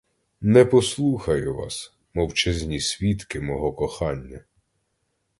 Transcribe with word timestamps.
Не 0.41 0.65
послухаю 0.65 1.55
вас, 1.55 1.93
мовчазні 2.13 2.79
свідки 2.79 3.39
мого 3.41 3.73
кохання! 3.73 4.43